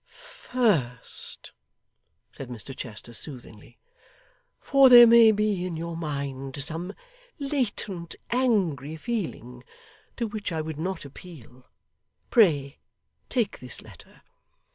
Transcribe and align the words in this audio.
'First,' 0.07 1.51
said 2.31 2.49
Mr 2.49 2.75
Chester, 2.75 3.13
soothingly, 3.13 3.77
'for 4.59 4.89
there 4.89 5.05
may 5.05 5.31
be 5.31 5.63
in 5.63 5.77
your 5.77 5.95
mind 5.95 6.55
some 6.63 6.95
latent 7.37 8.15
angry 8.31 8.95
feeling 8.95 9.63
to 10.17 10.25
which 10.25 10.51
I 10.51 10.59
would 10.59 10.79
not 10.79 11.05
appeal, 11.05 11.67
pray 12.31 12.79
take 13.29 13.59
this 13.59 13.83
letter. 13.83 14.23